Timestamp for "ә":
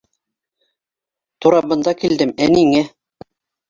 2.47-2.53